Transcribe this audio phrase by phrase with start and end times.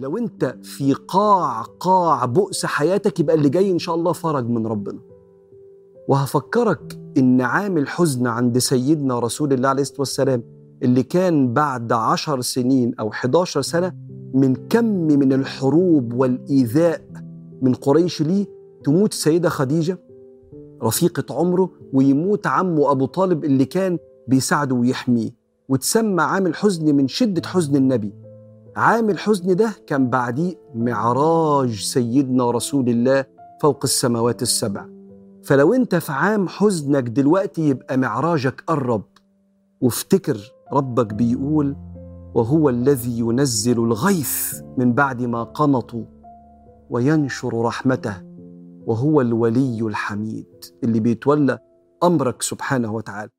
[0.00, 4.66] لو انت في قاع قاع بؤس حياتك يبقى اللي جاي إن شاء الله فرج من
[4.66, 4.98] ربنا.
[6.08, 10.42] وهفكرك إن عامل حزن عند سيدنا رسول الله عليه الصلاة والسلام
[10.82, 13.92] اللي كان بعد عشر سنين أو 11 سنة
[14.34, 17.00] من كم من الحروب والإيذاء
[17.62, 18.46] من قريش ليه
[18.84, 19.98] تموت السيده خديجة؟
[20.82, 23.98] رفيقة عمره ويموت عمه أبو طالب اللي كان
[24.28, 25.30] بيساعده ويحميه.
[25.68, 28.12] وتسمى عامل حزن من شدة حزن النبي.
[28.76, 33.24] عامل حزن ده كان بعديه معراج سيدنا رسول الله
[33.62, 34.86] فوق السماوات السبع.
[35.44, 39.02] فلو انت في عام حزنك دلوقتي يبقى معراجك قرب.
[39.80, 41.76] وافتكر ربك بيقول
[42.34, 46.04] وهو الذي ينزل الغيث من بعد ما قنطوا
[46.90, 48.14] وينشر رحمته
[48.86, 51.58] وهو الولي الحميد اللي بيتولى
[52.02, 53.30] أمرك سبحانه وتعالى.